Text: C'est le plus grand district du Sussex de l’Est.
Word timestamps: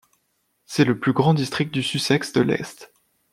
C'est 0.65 0.83
le 0.83 0.99
plus 0.99 1.13
grand 1.13 1.35
district 1.35 1.71
du 1.71 1.83
Sussex 1.83 2.33
de 2.33 2.41
l’Est. 2.41 2.91